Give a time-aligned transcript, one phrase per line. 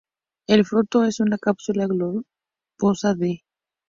[0.47, 3.43] El fruto es una cápsula globosa, de.